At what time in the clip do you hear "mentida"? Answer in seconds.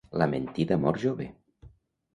0.31-0.79